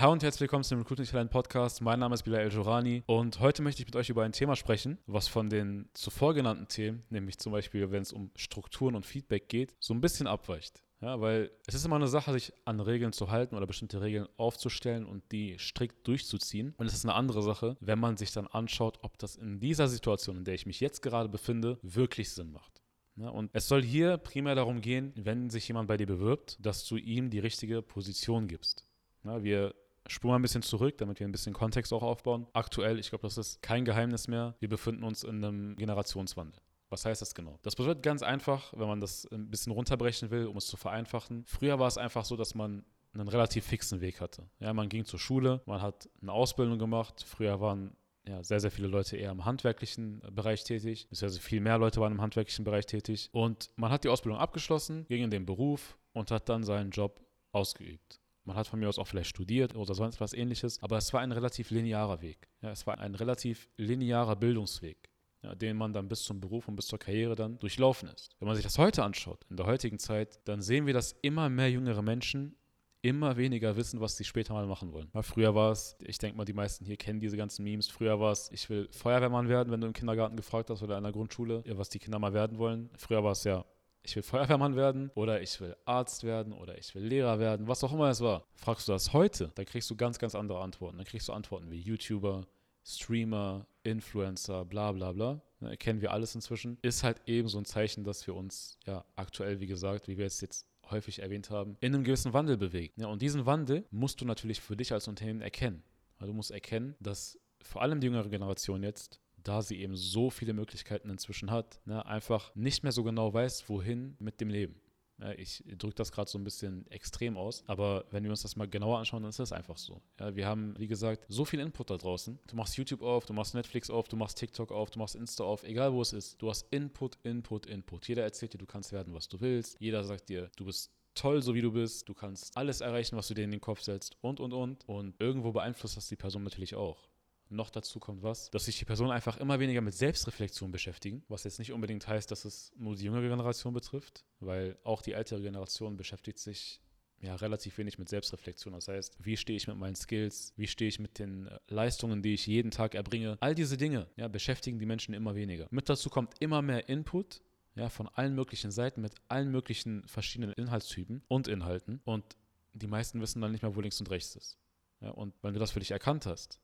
Hallo 0.00 0.12
und 0.12 0.22
herzlich 0.22 0.40
willkommen 0.40 0.64
zum 0.64 0.78
Recruiting 0.78 1.04
Talent 1.04 1.30
Podcast. 1.30 1.82
Mein 1.82 1.98
Name 1.98 2.14
ist 2.14 2.22
Bilal 2.22 2.40
El-Jorani 2.40 3.02
und 3.04 3.38
heute 3.38 3.60
möchte 3.60 3.82
ich 3.82 3.86
mit 3.86 3.96
euch 3.96 4.08
über 4.08 4.22
ein 4.22 4.32
Thema 4.32 4.56
sprechen, 4.56 4.96
was 5.06 5.28
von 5.28 5.50
den 5.50 5.90
zuvor 5.92 6.32
genannten 6.32 6.68
Themen, 6.68 7.02
nämlich 7.10 7.36
zum 7.36 7.52
Beispiel, 7.52 7.90
wenn 7.90 8.00
es 8.00 8.10
um 8.10 8.30
Strukturen 8.34 8.94
und 8.94 9.04
Feedback 9.04 9.50
geht, 9.50 9.74
so 9.78 9.92
ein 9.92 10.00
bisschen 10.00 10.26
abweicht. 10.26 10.82
Ja, 11.02 11.20
weil 11.20 11.50
es 11.66 11.74
ist 11.74 11.84
immer 11.84 11.96
eine 11.96 12.08
Sache, 12.08 12.32
sich 12.32 12.50
an 12.64 12.80
Regeln 12.80 13.12
zu 13.12 13.30
halten 13.30 13.54
oder 13.54 13.66
bestimmte 13.66 14.00
Regeln 14.00 14.26
aufzustellen 14.38 15.04
und 15.04 15.22
die 15.32 15.58
strikt 15.58 16.08
durchzuziehen. 16.08 16.72
Und 16.78 16.86
es 16.86 16.94
ist 16.94 17.04
eine 17.04 17.14
andere 17.14 17.42
Sache, 17.42 17.76
wenn 17.80 17.98
man 17.98 18.16
sich 18.16 18.32
dann 18.32 18.46
anschaut, 18.46 19.00
ob 19.02 19.18
das 19.18 19.36
in 19.36 19.60
dieser 19.60 19.86
Situation, 19.86 20.38
in 20.38 20.44
der 20.44 20.54
ich 20.54 20.64
mich 20.64 20.80
jetzt 20.80 21.02
gerade 21.02 21.28
befinde, 21.28 21.78
wirklich 21.82 22.30
Sinn 22.30 22.52
macht. 22.52 22.80
Ja, 23.16 23.28
und 23.28 23.50
es 23.52 23.68
soll 23.68 23.82
hier 23.82 24.16
primär 24.16 24.54
darum 24.54 24.80
gehen, 24.80 25.12
wenn 25.14 25.50
sich 25.50 25.68
jemand 25.68 25.88
bei 25.88 25.98
dir 25.98 26.06
bewirbt, 26.06 26.56
dass 26.64 26.86
du 26.86 26.96
ihm 26.96 27.28
die 27.28 27.38
richtige 27.38 27.82
Position 27.82 28.48
gibst. 28.48 28.86
Ja, 29.24 29.42
wir 29.42 29.74
spuren 30.06 30.36
ein 30.36 30.42
bisschen 30.42 30.62
zurück, 30.62 30.98
damit 30.98 31.20
wir 31.20 31.28
ein 31.28 31.32
bisschen 31.32 31.52
Kontext 31.52 31.92
auch 31.92 32.02
aufbauen. 32.02 32.46
Aktuell, 32.52 32.98
ich 32.98 33.10
glaube, 33.10 33.22
das 33.22 33.38
ist 33.38 33.62
kein 33.62 33.84
Geheimnis 33.84 34.28
mehr, 34.28 34.54
wir 34.58 34.68
befinden 34.68 35.04
uns 35.04 35.24
in 35.24 35.44
einem 35.44 35.76
Generationswandel. 35.76 36.60
Was 36.88 37.04
heißt 37.04 37.22
das 37.22 37.34
genau? 37.34 37.58
Das 37.62 37.76
bedeutet 37.76 38.02
ganz 38.02 38.22
einfach, 38.22 38.72
wenn 38.76 38.88
man 38.88 39.00
das 39.00 39.24
ein 39.30 39.48
bisschen 39.48 39.72
runterbrechen 39.72 40.30
will, 40.30 40.46
um 40.46 40.56
es 40.56 40.66
zu 40.66 40.76
vereinfachen. 40.76 41.44
Früher 41.46 41.78
war 41.78 41.86
es 41.86 41.98
einfach 41.98 42.24
so, 42.24 42.36
dass 42.36 42.54
man 42.54 42.84
einen 43.12 43.28
relativ 43.28 43.64
fixen 43.64 44.00
Weg 44.00 44.20
hatte. 44.20 44.48
Ja, 44.58 44.72
man 44.72 44.88
ging 44.88 45.04
zur 45.04 45.18
Schule, 45.18 45.62
man 45.66 45.80
hat 45.82 46.08
eine 46.20 46.32
Ausbildung 46.32 46.78
gemacht. 46.78 47.24
Früher 47.26 47.60
waren 47.60 47.96
ja, 48.26 48.42
sehr, 48.42 48.60
sehr 48.60 48.70
viele 48.70 48.88
Leute 48.88 49.16
eher 49.16 49.30
im 49.30 49.44
handwerklichen 49.44 50.20
Bereich 50.32 50.64
tätig, 50.64 51.08
beziehungsweise 51.08 51.40
viel 51.40 51.60
mehr 51.60 51.78
Leute 51.78 52.00
waren 52.00 52.12
im 52.12 52.20
handwerklichen 52.20 52.64
Bereich 52.64 52.86
tätig. 52.86 53.28
Und 53.32 53.70
man 53.76 53.90
hat 53.90 54.04
die 54.04 54.08
Ausbildung 54.08 54.40
abgeschlossen, 54.40 55.06
ging 55.08 55.24
in 55.24 55.30
den 55.30 55.46
Beruf 55.46 55.96
und 56.12 56.30
hat 56.30 56.48
dann 56.48 56.64
seinen 56.64 56.90
Job 56.90 57.20
ausgeübt. 57.52 58.20
Man 58.50 58.56
hat 58.56 58.66
von 58.66 58.80
mir 58.80 58.88
aus 58.88 58.98
auch 58.98 59.06
vielleicht 59.06 59.30
studiert 59.30 59.76
oder 59.76 59.94
sonst 59.94 60.20
was 60.20 60.32
ähnliches, 60.32 60.82
aber 60.82 60.96
es 60.96 61.12
war 61.12 61.20
ein 61.20 61.30
relativ 61.30 61.70
linearer 61.70 62.20
Weg. 62.20 62.48
Ja, 62.62 62.72
es 62.72 62.84
war 62.84 62.98
ein 62.98 63.14
relativ 63.14 63.68
linearer 63.76 64.34
Bildungsweg. 64.34 65.08
Ja, 65.44 65.54
den 65.54 65.76
man 65.76 65.92
dann 65.92 66.08
bis 66.08 66.24
zum 66.24 66.40
Beruf 66.40 66.66
und 66.66 66.74
bis 66.74 66.88
zur 66.88 66.98
Karriere 66.98 67.36
dann 67.36 67.60
durchlaufen 67.60 68.08
ist. 68.08 68.34
Wenn 68.40 68.48
man 68.48 68.56
sich 68.56 68.64
das 68.64 68.76
heute 68.76 69.04
anschaut, 69.04 69.46
in 69.48 69.56
der 69.56 69.66
heutigen 69.66 70.00
Zeit, 70.00 70.40
dann 70.48 70.62
sehen 70.62 70.84
wir, 70.84 70.92
dass 70.92 71.12
immer 71.22 71.48
mehr 71.48 71.70
jüngere 71.70 72.02
Menschen 72.02 72.56
immer 73.02 73.36
weniger 73.36 73.76
wissen, 73.76 74.00
was 74.00 74.16
sie 74.16 74.24
später 74.24 74.52
mal 74.52 74.66
machen 74.66 74.92
wollen. 74.92 75.08
Weil 75.12 75.22
früher 75.22 75.54
war 75.54 75.70
es, 75.70 75.96
ich 76.00 76.18
denke 76.18 76.36
mal, 76.36 76.44
die 76.44 76.52
meisten 76.52 76.84
hier 76.84 76.96
kennen 76.96 77.20
diese 77.20 77.36
ganzen 77.36 77.62
Memes. 77.62 77.86
Früher 77.86 78.18
war 78.18 78.32
es, 78.32 78.50
ich 78.50 78.68
will 78.68 78.88
Feuerwehrmann 78.90 79.48
werden, 79.48 79.70
wenn 79.70 79.80
du 79.80 79.86
im 79.86 79.92
Kindergarten 79.92 80.36
gefragt 80.36 80.70
hast 80.70 80.82
oder 80.82 80.98
in 80.98 81.04
der 81.04 81.12
Grundschule, 81.12 81.62
was 81.68 81.88
die 81.88 82.00
Kinder 82.00 82.18
mal 82.18 82.34
werden 82.34 82.58
wollen. 82.58 82.90
Früher 82.96 83.22
war 83.22 83.32
es 83.32 83.44
ja, 83.44 83.64
ich 84.02 84.16
will 84.16 84.22
Feuerwehrmann 84.22 84.76
werden 84.76 85.10
oder 85.14 85.42
ich 85.42 85.60
will 85.60 85.76
Arzt 85.84 86.24
werden 86.24 86.52
oder 86.52 86.78
ich 86.78 86.94
will 86.94 87.04
Lehrer 87.04 87.38
werden, 87.38 87.68
was 87.68 87.84
auch 87.84 87.92
immer 87.92 88.08
es 88.08 88.20
war. 88.20 88.44
Fragst 88.54 88.88
du 88.88 88.92
das 88.92 89.12
heute, 89.12 89.52
dann 89.54 89.66
kriegst 89.66 89.90
du 89.90 89.96
ganz, 89.96 90.18
ganz 90.18 90.34
andere 90.34 90.60
Antworten. 90.60 90.98
Dann 90.98 91.06
kriegst 91.06 91.28
du 91.28 91.32
Antworten 91.32 91.70
wie 91.70 91.80
YouTuber, 91.80 92.46
Streamer, 92.84 93.66
Influencer, 93.82 94.64
bla 94.64 94.92
bla 94.92 95.12
bla. 95.12 95.40
Ne, 95.60 95.76
kennen 95.76 96.00
wir 96.00 96.12
alles 96.12 96.34
inzwischen. 96.34 96.78
Ist 96.82 97.04
halt 97.04 97.20
eben 97.26 97.48
so 97.48 97.58
ein 97.58 97.66
Zeichen, 97.66 98.04
dass 98.04 98.26
wir 98.26 98.34
uns 98.34 98.78
ja 98.86 99.04
aktuell, 99.16 99.60
wie 99.60 99.66
gesagt, 99.66 100.08
wie 100.08 100.16
wir 100.16 100.26
es 100.26 100.40
jetzt 100.40 100.66
häufig 100.90 101.20
erwähnt 101.20 101.50
haben, 101.50 101.76
in 101.80 101.94
einem 101.94 102.04
gewissen 102.04 102.32
Wandel 102.32 102.56
bewegen. 102.56 103.00
Ja, 103.00 103.08
und 103.08 103.22
diesen 103.22 103.46
Wandel 103.46 103.84
musst 103.90 104.20
du 104.20 104.24
natürlich 104.24 104.60
für 104.60 104.76
dich 104.76 104.92
als 104.92 105.06
Unternehmen 105.08 105.40
erkennen. 105.40 105.82
Du 106.18 106.32
musst 106.32 106.50
erkennen, 106.50 106.96
dass 107.00 107.38
vor 107.62 107.82
allem 107.82 108.00
die 108.00 108.06
jüngere 108.06 108.28
Generation 108.28 108.82
jetzt 108.82 109.20
da 109.42 109.62
sie 109.62 109.80
eben 109.80 109.96
so 109.96 110.30
viele 110.30 110.52
Möglichkeiten 110.52 111.10
inzwischen 111.10 111.50
hat, 111.50 111.80
ne, 111.86 112.04
einfach 112.06 112.54
nicht 112.54 112.82
mehr 112.82 112.92
so 112.92 113.02
genau 113.04 113.32
weiß, 113.32 113.68
wohin 113.68 114.16
mit 114.18 114.40
dem 114.40 114.48
Leben. 114.48 114.80
Ja, 115.20 115.32
ich 115.32 115.62
drücke 115.76 115.96
das 115.96 116.12
gerade 116.12 116.30
so 116.30 116.38
ein 116.38 116.44
bisschen 116.44 116.90
extrem 116.90 117.36
aus, 117.36 117.62
aber 117.66 118.06
wenn 118.10 118.24
wir 118.24 118.30
uns 118.30 118.42
das 118.42 118.56
mal 118.56 118.66
genauer 118.66 118.98
anschauen, 118.98 119.22
dann 119.22 119.30
ist 119.30 119.38
das 119.38 119.52
einfach 119.52 119.76
so. 119.76 120.00
Ja, 120.18 120.34
wir 120.34 120.46
haben, 120.46 120.74
wie 120.78 120.86
gesagt, 120.86 121.26
so 121.28 121.44
viel 121.44 121.60
Input 121.60 121.90
da 121.90 121.98
draußen. 121.98 122.38
Du 122.46 122.56
machst 122.56 122.76
YouTube 122.78 123.02
auf, 123.02 123.26
du 123.26 123.34
machst 123.34 123.54
Netflix 123.54 123.90
auf, 123.90 124.08
du 124.08 124.16
machst 124.16 124.38
TikTok 124.38 124.72
auf, 124.72 124.90
du 124.90 124.98
machst 124.98 125.16
Insta 125.16 125.44
auf, 125.44 125.62
egal 125.62 125.92
wo 125.92 126.00
es 126.00 126.14
ist. 126.14 126.40
Du 126.40 126.48
hast 126.48 126.66
Input, 126.72 127.18
Input, 127.22 127.66
Input. 127.66 128.08
Jeder 128.08 128.22
erzählt 128.22 128.54
dir, 128.54 128.58
du 128.58 128.66
kannst 128.66 128.92
werden, 128.92 129.12
was 129.12 129.28
du 129.28 129.40
willst. 129.40 129.76
Jeder 129.78 130.04
sagt 130.04 130.30
dir, 130.30 130.50
du 130.56 130.64
bist 130.64 130.90
toll, 131.14 131.42
so 131.42 131.54
wie 131.54 131.60
du 131.60 131.72
bist. 131.72 132.08
Du 132.08 132.14
kannst 132.14 132.56
alles 132.56 132.80
erreichen, 132.80 133.16
was 133.16 133.28
du 133.28 133.34
dir 133.34 133.44
in 133.44 133.50
den 133.50 133.60
Kopf 133.60 133.82
setzt 133.82 134.16
und, 134.22 134.40
und, 134.40 134.54
und. 134.54 134.88
Und 134.88 135.14
irgendwo 135.18 135.52
beeinflusst 135.52 135.98
das 135.98 136.08
die 136.08 136.16
Person 136.16 136.44
natürlich 136.44 136.74
auch. 136.74 137.09
Noch 137.52 137.70
dazu 137.70 137.98
kommt 137.98 138.22
was, 138.22 138.50
dass 138.50 138.66
sich 138.66 138.78
die 138.78 138.84
Personen 138.84 139.10
einfach 139.10 139.36
immer 139.36 139.58
weniger 139.58 139.80
mit 139.80 139.92
Selbstreflexion 139.92 140.70
beschäftigen, 140.70 141.24
was 141.28 141.42
jetzt 141.42 141.58
nicht 141.58 141.72
unbedingt 141.72 142.06
heißt, 142.06 142.30
dass 142.30 142.44
es 142.44 142.72
nur 142.76 142.94
die 142.94 143.04
jüngere 143.04 143.22
Generation 143.22 143.74
betrifft, 143.74 144.24
weil 144.38 144.78
auch 144.84 145.02
die 145.02 145.12
ältere 145.12 145.42
Generation 145.42 145.96
beschäftigt 145.96 146.38
sich 146.38 146.80
ja, 147.20 147.34
relativ 147.34 147.76
wenig 147.78 147.98
mit 147.98 148.08
Selbstreflexion. 148.08 148.72
Das 148.72 148.88
heißt, 148.88 149.16
wie 149.24 149.36
stehe 149.36 149.56
ich 149.56 149.66
mit 149.66 149.76
meinen 149.76 149.96
Skills, 149.96 150.52
wie 150.56 150.68
stehe 150.68 150.88
ich 150.88 150.98
mit 151.00 151.18
den 151.18 151.46
äh, 151.46 151.58
Leistungen, 151.68 152.22
die 152.22 152.34
ich 152.34 152.46
jeden 152.46 152.70
Tag 152.70 152.94
erbringe. 152.94 153.36
All 153.40 153.54
diese 153.54 153.76
Dinge 153.76 154.06
ja, 154.16 154.28
beschäftigen 154.28 154.78
die 154.78 154.86
Menschen 154.86 155.12
immer 155.12 155.34
weniger. 155.34 155.66
Mit 155.70 155.88
dazu 155.88 156.08
kommt 156.08 156.34
immer 156.40 156.62
mehr 156.62 156.88
Input 156.88 157.42
ja, 157.74 157.88
von 157.88 158.08
allen 158.08 158.34
möglichen 158.34 158.70
Seiten 158.70 159.00
mit 159.00 159.14
allen 159.28 159.50
möglichen 159.50 160.06
verschiedenen 160.06 160.52
Inhaltstypen 160.52 161.22
und 161.28 161.48
Inhalten. 161.48 162.00
Und 162.04 162.24
die 162.72 162.86
meisten 162.86 163.20
wissen 163.20 163.42
dann 163.42 163.52
nicht 163.52 163.62
mehr, 163.62 163.74
wo 163.74 163.80
links 163.80 164.00
und 164.00 164.10
rechts 164.10 164.36
ist. 164.36 164.58
Ja, 165.00 165.10
und 165.10 165.34
wenn 165.42 165.54
du 165.54 165.60
das 165.60 165.72
für 165.72 165.80
dich 165.80 165.90
erkannt 165.90 166.26
hast, 166.26 166.60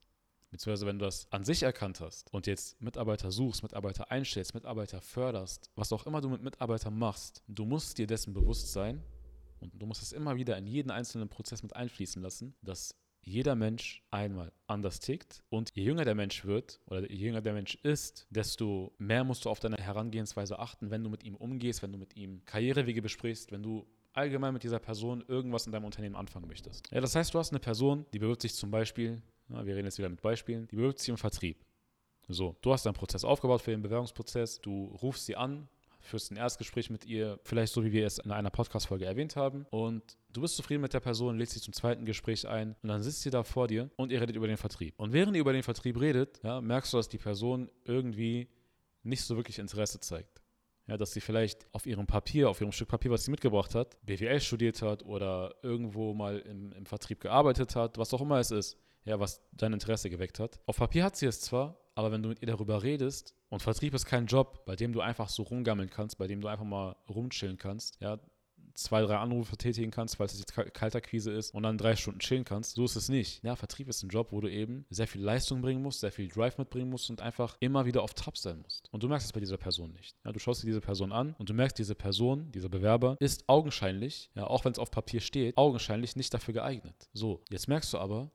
Beziehungsweise 0.50 0.86
wenn 0.86 0.98
du 0.98 1.04
das 1.04 1.26
an 1.30 1.44
sich 1.44 1.62
erkannt 1.62 2.00
hast 2.00 2.32
und 2.32 2.46
jetzt 2.46 2.80
Mitarbeiter 2.80 3.30
suchst, 3.30 3.62
Mitarbeiter 3.62 4.10
einstellst, 4.10 4.54
Mitarbeiter 4.54 5.00
förderst, 5.00 5.70
was 5.74 5.92
auch 5.92 6.06
immer 6.06 6.20
du 6.20 6.28
mit 6.28 6.42
Mitarbeitern 6.42 6.98
machst, 6.98 7.42
du 7.48 7.64
musst 7.64 7.98
dir 7.98 8.06
dessen 8.06 8.32
bewusst 8.32 8.72
sein 8.72 9.02
und 9.60 9.72
du 9.74 9.86
musst 9.86 10.02
es 10.02 10.12
immer 10.12 10.36
wieder 10.36 10.56
in 10.56 10.66
jeden 10.66 10.90
einzelnen 10.90 11.28
Prozess 11.28 11.62
mit 11.62 11.74
einfließen 11.74 12.22
lassen, 12.22 12.54
dass 12.62 12.94
jeder 13.26 13.56
Mensch 13.56 14.04
einmal 14.10 14.52
anders 14.68 15.00
tickt 15.00 15.42
und 15.48 15.70
je 15.74 15.82
jünger 15.82 16.04
der 16.04 16.14
Mensch 16.14 16.44
wird 16.44 16.80
oder 16.86 17.10
je 17.10 17.26
jünger 17.26 17.42
der 17.42 17.54
Mensch 17.54 17.74
ist, 17.82 18.26
desto 18.30 18.94
mehr 18.98 19.24
musst 19.24 19.44
du 19.44 19.50
auf 19.50 19.58
deine 19.58 19.76
Herangehensweise 19.76 20.60
achten, 20.60 20.90
wenn 20.90 21.02
du 21.02 21.10
mit 21.10 21.24
ihm 21.24 21.34
umgehst, 21.34 21.82
wenn 21.82 21.92
du 21.92 21.98
mit 21.98 22.16
ihm 22.16 22.44
Karrierewege 22.44 23.02
besprichst, 23.02 23.50
wenn 23.50 23.64
du 23.64 23.84
allgemein 24.12 24.54
mit 24.54 24.62
dieser 24.62 24.78
Person 24.78 25.24
irgendwas 25.26 25.66
in 25.66 25.72
deinem 25.72 25.84
Unternehmen 25.84 26.14
anfangen 26.14 26.46
möchtest. 26.46 26.90
Ja, 26.92 27.00
das 27.00 27.16
heißt, 27.16 27.34
du 27.34 27.38
hast 27.38 27.50
eine 27.50 27.58
Person, 27.58 28.06
die 28.12 28.20
bewirbt 28.20 28.42
sich 28.42 28.54
zum 28.54 28.70
Beispiel 28.70 29.20
ja, 29.48 29.64
wir 29.64 29.76
reden 29.76 29.86
jetzt 29.86 29.98
wieder 29.98 30.08
mit 30.08 30.22
Beispielen. 30.22 30.66
Die 30.68 30.76
bewirbt 30.76 30.98
sich 30.98 31.08
im 31.08 31.16
Vertrieb. 31.16 31.64
So, 32.28 32.56
du 32.60 32.72
hast 32.72 32.84
deinen 32.84 32.94
Prozess 32.94 33.24
aufgebaut 33.24 33.62
für 33.62 33.70
den 33.70 33.82
Bewerbungsprozess. 33.82 34.60
Du 34.60 34.86
rufst 35.00 35.26
sie 35.26 35.36
an, 35.36 35.68
führst 36.00 36.32
ein 36.32 36.36
Erstgespräch 36.36 36.90
mit 36.90 37.04
ihr, 37.04 37.38
vielleicht 37.44 37.72
so 37.72 37.84
wie 37.84 37.92
wir 37.92 38.06
es 38.06 38.18
in 38.18 38.32
einer 38.32 38.50
Podcast-Folge 38.50 39.04
erwähnt 39.04 39.36
haben. 39.36 39.66
Und 39.70 40.16
du 40.32 40.40
bist 40.40 40.56
zufrieden 40.56 40.80
mit 40.80 40.92
der 40.92 41.00
Person, 41.00 41.36
lädst 41.36 41.54
sie 41.54 41.60
zum 41.60 41.72
zweiten 41.72 42.04
Gespräch 42.04 42.46
ein 42.48 42.74
und 42.82 42.88
dann 42.88 43.02
sitzt 43.02 43.22
sie 43.22 43.30
da 43.30 43.44
vor 43.44 43.68
dir 43.68 43.90
und 43.96 44.10
ihr 44.10 44.20
redet 44.20 44.34
über 44.34 44.48
den 44.48 44.56
Vertrieb. 44.56 44.94
Und 44.98 45.12
während 45.12 45.36
ihr 45.36 45.40
über 45.40 45.52
den 45.52 45.62
Vertrieb 45.62 46.00
redet, 46.00 46.40
ja, 46.42 46.60
merkst 46.60 46.92
du, 46.92 46.96
dass 46.96 47.08
die 47.08 47.18
Person 47.18 47.70
irgendwie 47.84 48.48
nicht 49.02 49.22
so 49.22 49.36
wirklich 49.36 49.58
Interesse 49.58 50.00
zeigt. 50.00 50.42
Ja, 50.88 50.96
dass 50.96 51.12
sie 51.12 51.20
vielleicht 51.20 51.66
auf 51.72 51.84
ihrem 51.86 52.06
Papier, 52.06 52.48
auf 52.48 52.60
ihrem 52.60 52.70
Stück 52.70 52.88
Papier, 52.88 53.10
was 53.10 53.24
sie 53.24 53.32
mitgebracht 53.32 53.74
hat, 53.74 53.96
BWL 54.06 54.40
studiert 54.40 54.82
hat 54.82 55.04
oder 55.04 55.54
irgendwo 55.62 56.14
mal 56.14 56.38
im, 56.38 56.72
im 56.72 56.86
Vertrieb 56.86 57.20
gearbeitet 57.20 57.74
hat, 57.74 57.98
was 57.98 58.14
auch 58.14 58.20
immer 58.20 58.38
es 58.38 58.52
ist, 58.52 58.78
ja, 59.06 59.18
was 59.18 59.40
dein 59.52 59.72
Interesse 59.72 60.10
geweckt 60.10 60.38
hat. 60.38 60.60
Auf 60.66 60.76
Papier 60.76 61.04
hat 61.04 61.16
sie 61.16 61.26
es 61.26 61.40
zwar, 61.40 61.78
aber 61.94 62.12
wenn 62.12 62.22
du 62.22 62.28
mit 62.28 62.42
ihr 62.42 62.48
darüber 62.48 62.82
redest, 62.82 63.34
und 63.48 63.62
Vertrieb 63.62 63.94
ist 63.94 64.06
kein 64.06 64.26
Job, 64.26 64.66
bei 64.66 64.76
dem 64.76 64.92
du 64.92 65.00
einfach 65.00 65.28
so 65.28 65.44
rumgammeln 65.44 65.88
kannst, 65.88 66.18
bei 66.18 66.26
dem 66.26 66.40
du 66.40 66.48
einfach 66.48 66.64
mal 66.64 66.96
rumchillen 67.08 67.58
kannst, 67.58 68.00
ja, 68.00 68.18
zwei, 68.76 69.02
drei 69.02 69.16
Anrufe 69.16 69.56
tätigen 69.56 69.90
kannst, 69.90 70.18
weil 70.18 70.26
es 70.26 70.38
jetzt 70.38 70.52
Kalterquise 70.54 71.32
ist 71.32 71.54
und 71.54 71.62
dann 71.62 71.78
drei 71.78 71.96
Stunden 71.96 72.20
chillen 72.20 72.44
kannst. 72.44 72.74
So 72.74 72.84
ist 72.84 72.96
es 72.96 73.08
nicht. 73.08 73.42
Ja, 73.42 73.56
Vertrieb 73.56 73.88
ist 73.88 74.02
ein 74.02 74.10
Job, 74.10 74.32
wo 74.32 74.40
du 74.40 74.50
eben 74.50 74.84
sehr 74.90 75.06
viel 75.06 75.22
Leistung 75.22 75.62
bringen 75.62 75.82
musst, 75.82 76.00
sehr 76.00 76.12
viel 76.12 76.28
Drive 76.28 76.58
mitbringen 76.58 76.90
musst 76.90 77.10
und 77.10 77.20
einfach 77.20 77.56
immer 77.60 77.86
wieder 77.86 78.02
auf 78.02 78.14
Top 78.14 78.36
sein 78.36 78.60
musst. 78.62 78.88
Und 78.92 79.02
du 79.02 79.08
merkst 79.08 79.26
es 79.26 79.32
bei 79.32 79.40
dieser 79.40 79.56
Person 79.56 79.92
nicht. 79.92 80.16
Ja, 80.24 80.32
du 80.32 80.38
schaust 80.38 80.62
dir 80.62 80.66
diese 80.66 80.80
Person 80.80 81.12
an 81.12 81.34
und 81.38 81.48
du 81.48 81.54
merkst, 81.54 81.78
diese 81.78 81.94
Person, 81.94 82.50
dieser 82.52 82.68
Bewerber 82.68 83.16
ist 83.20 83.48
augenscheinlich, 83.48 84.30
ja, 84.34 84.46
auch 84.46 84.64
wenn 84.64 84.72
es 84.72 84.78
auf 84.78 84.90
Papier 84.90 85.20
steht, 85.20 85.56
augenscheinlich 85.56 86.16
nicht 86.16 86.32
dafür 86.32 86.54
geeignet. 86.54 87.08
So, 87.12 87.42
jetzt 87.48 87.68
merkst 87.68 87.92
du 87.92 87.98
aber, 87.98 88.30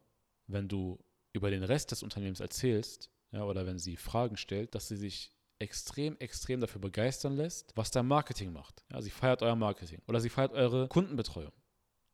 wenn 0.52 0.68
du 0.68 1.00
über 1.34 1.50
den 1.50 1.64
Rest 1.64 1.92
des 1.92 2.04
Unternehmens 2.04 2.40
erzählst, 2.40 3.10
ja, 3.32 3.44
oder 3.44 3.66
wenn 3.66 3.80
sie 3.80 3.96
Fragen 3.96 4.38
stellt, 4.38 4.76
dass 4.76 4.88
sie 4.88 4.98
sich 4.98 5.32
extrem, 5.60 6.18
extrem 6.18 6.60
dafür 6.60 6.82
begeistern 6.82 7.36
lässt, 7.36 7.72
was 7.76 7.92
dein 7.92 8.08
Marketing 8.08 8.52
macht. 8.52 8.84
Ja, 8.92 9.02
sie 9.02 9.12
feiert 9.12 9.42
euer 9.42 9.56
Marketing 9.56 10.02
oder 10.08 10.20
sie 10.20 10.30
feiert 10.30 10.54
eure 10.54 10.88
Kundenbetreuung. 10.88 11.54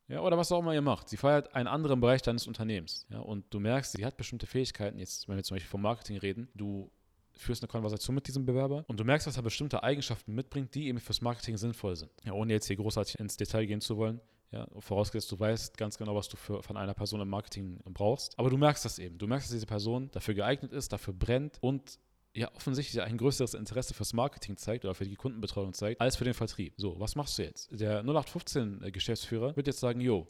Ja, 0.10 0.22
oder 0.22 0.38
was 0.38 0.52
auch 0.52 0.60
immer 0.60 0.74
ihr 0.74 0.82
macht. 0.82 1.10
Sie 1.10 1.18
feiert 1.18 1.54
einen 1.54 1.68
anderen 1.68 2.00
Bereich 2.00 2.22
deines 2.22 2.48
Unternehmens. 2.48 3.06
Ja, 3.10 3.20
und 3.20 3.46
du 3.54 3.60
merkst, 3.60 3.94
sie 3.94 4.06
hat 4.06 4.16
bestimmte 4.16 4.48
Fähigkeiten. 4.48 5.00
Jetzt, 5.00 5.28
wenn 5.28 5.36
wir 5.36 5.44
zum 5.44 5.56
Beispiel 5.56 5.70
vom 5.70 5.82
Marketing 5.82 6.18
reden, 6.18 6.50
du 6.56 6.92
führst 7.34 7.62
eine 7.62 7.68
Konversation 7.68 8.16
mit 8.16 8.28
diesem 8.28 8.46
Bewerber 8.46 8.86
und 8.88 9.00
du 9.00 9.04
merkst, 9.04 9.28
dass 9.28 9.38
er 9.38 9.44
bestimmte 9.44 9.84
Eigenschaften 9.84 10.34
mitbringt, 10.34 10.74
die 10.76 10.88
eben 10.88 11.00
fürs 11.00 11.22
Marketing 11.22 11.58
sinnvoll 11.58 11.96
sind. 11.96 12.12
Ja, 12.24 12.34
ohne 12.34 12.54
jetzt 12.54 12.68
hier 12.68 12.78
großartig 12.78 13.20
ins 13.20 13.38
Detail 13.38 13.66
gehen 13.66 13.82
zu 13.82 13.98
wollen. 13.98 14.22
Ja, 14.52 14.66
vorausgesetzt, 14.80 15.32
du 15.32 15.40
weißt 15.40 15.78
ganz 15.78 15.98
genau, 15.98 16.16
was 16.16 16.30
du 16.30 16.38
für, 16.38 16.64
von 16.64 16.78
einer 16.78 16.94
Person 16.94 17.20
im 17.20 17.30
Marketing 17.30 17.82
brauchst. 17.84 18.38
Aber 18.40 18.50
du 18.50 18.58
merkst 18.58 18.86
das 18.86 18.98
eben. 18.98 19.18
Du 19.18 19.28
merkst, 19.28 19.48
dass 19.48 19.54
diese 19.54 19.66
Person 19.66 20.10
dafür 20.12 20.36
geeignet 20.36 20.72
ist, 20.72 20.94
dafür 20.94 21.14
brennt 21.14 21.58
und 21.62 22.00
ja 22.34 22.50
offensichtlich 22.56 23.02
ein 23.02 23.18
größeres 23.18 23.56
Interesse 23.56 23.94
fürs 23.94 24.14
Marketing 24.14 24.56
zeigt 24.58 24.86
oder 24.86 24.94
für 24.94 25.06
die 25.06 25.16
Kundenbetreuung 25.16 25.74
zeigt, 25.74 26.00
als 26.00 26.16
für 26.16 26.24
den 26.24 26.34
Vertrieb. 26.34 26.74
So, 26.78 27.00
was 27.00 27.16
machst 27.16 27.38
du 27.38 27.44
jetzt? 27.44 27.70
Der 27.72 28.04
0815-Geschäftsführer 28.04 29.56
wird 29.56 29.68
jetzt 29.68 29.80
sagen, 29.80 30.00
jo, 30.00 30.28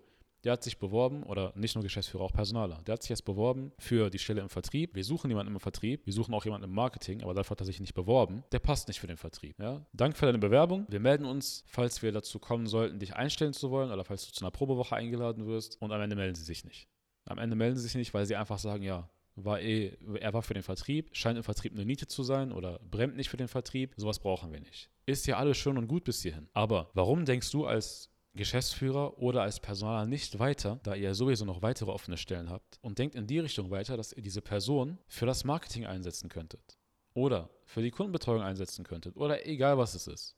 der 0.47 0.53
hat 0.53 0.63
sich 0.63 0.77
beworben, 0.77 1.23
oder 1.23 1.51
nicht 1.57 1.75
nur 1.75 1.83
Geschäftsführer, 1.83 2.23
auch 2.23 2.31
Personaler, 2.31 2.81
der 2.87 2.93
hat 2.93 3.01
sich 3.03 3.09
jetzt 3.09 3.25
beworben 3.25 3.73
für 3.79 4.09
die 4.09 4.17
Stelle 4.17 4.39
im 4.39 4.47
Vertrieb. 4.47 4.95
Wir 4.95 5.03
suchen 5.03 5.29
jemanden 5.29 5.53
im 5.53 5.59
Vertrieb, 5.59 6.05
wir 6.05 6.13
suchen 6.13 6.33
auch 6.33 6.45
jemanden 6.45 6.69
im 6.69 6.73
Marketing, 6.73 7.21
aber 7.21 7.33
dafür 7.33 7.51
hat 7.51 7.61
er 7.61 7.65
sich 7.65 7.81
nicht 7.81 7.93
beworben. 7.93 8.45
Der 8.53 8.59
passt 8.59 8.87
nicht 8.87 9.01
für 9.01 9.07
den 9.07 9.17
Vertrieb. 9.17 9.59
Ja? 9.59 9.85
Danke 9.91 10.17
für 10.17 10.25
deine 10.25 10.37
Bewerbung. 10.37 10.85
Wir 10.87 11.01
melden 11.01 11.25
uns, 11.25 11.65
falls 11.67 12.01
wir 12.01 12.13
dazu 12.13 12.39
kommen 12.39 12.65
sollten, 12.65 12.97
dich 12.97 13.13
einstellen 13.13 13.51
zu 13.51 13.71
wollen 13.71 13.91
oder 13.91 14.05
falls 14.05 14.25
du 14.25 14.31
zu 14.31 14.45
einer 14.45 14.51
Probewoche 14.51 14.95
eingeladen 14.95 15.47
wirst 15.47 15.81
und 15.81 15.91
am 15.91 15.99
Ende 15.99 16.15
melden 16.15 16.35
sie 16.35 16.45
sich 16.45 16.63
nicht. 16.63 16.87
Am 17.25 17.39
Ende 17.39 17.57
melden 17.57 17.75
sie 17.75 17.83
sich 17.83 17.95
nicht, 17.95 18.13
weil 18.13 18.25
sie 18.25 18.37
einfach 18.37 18.57
sagen, 18.57 18.83
ja, 18.83 19.09
war 19.35 19.59
eh, 19.59 19.97
er 20.21 20.33
war 20.33 20.43
für 20.43 20.53
den 20.53 20.63
Vertrieb, 20.63 21.09
scheint 21.11 21.37
im 21.37 21.43
Vertrieb 21.43 21.73
eine 21.73 21.83
Niete 21.83 22.07
zu 22.07 22.23
sein 22.23 22.53
oder 22.53 22.79
brennt 22.89 23.17
nicht 23.17 23.27
für 23.27 23.35
den 23.35 23.49
Vertrieb. 23.49 23.95
Sowas 23.97 24.19
brauchen 24.19 24.53
wir 24.53 24.61
nicht. 24.61 24.89
Ist 25.05 25.27
ja 25.27 25.35
alles 25.35 25.57
schön 25.57 25.77
und 25.77 25.87
gut 25.87 26.05
bis 26.05 26.21
hierhin. 26.21 26.47
Aber 26.53 26.89
warum 26.93 27.25
denkst 27.25 27.51
du 27.51 27.65
als 27.65 28.09
Geschäftsführer 28.37 29.17
oder 29.19 29.41
als 29.41 29.59
Personaler 29.59 30.05
nicht 30.05 30.39
weiter, 30.39 30.79
da 30.83 30.95
ihr 30.95 31.13
sowieso 31.13 31.43
noch 31.43 31.61
weitere 31.61 31.91
offene 31.91 32.15
Stellen 32.15 32.49
habt 32.49 32.79
und 32.81 32.97
denkt 32.97 33.15
in 33.15 33.27
die 33.27 33.39
Richtung 33.39 33.69
weiter, 33.69 33.97
dass 33.97 34.13
ihr 34.13 34.23
diese 34.23 34.41
Person 34.41 34.97
für 35.07 35.25
das 35.25 35.43
Marketing 35.43 35.85
einsetzen 35.85 36.29
könntet 36.29 36.77
oder 37.13 37.49
für 37.65 37.81
die 37.81 37.91
Kundenbetreuung 37.91 38.41
einsetzen 38.41 38.85
könntet 38.85 39.17
oder 39.17 39.45
egal 39.45 39.77
was 39.77 39.95
es 39.95 40.07
ist. 40.07 40.37